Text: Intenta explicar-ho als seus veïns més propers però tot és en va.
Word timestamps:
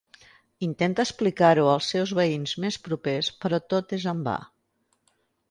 Intenta 0.67 1.03
explicar-ho 1.07 1.65
als 1.73 1.89
seus 1.95 2.13
veïns 2.21 2.55
més 2.65 2.79
propers 2.89 3.31
però 3.45 3.61
tot 3.75 3.95
és 4.01 4.09
en 4.17 4.27
va. 4.31 4.37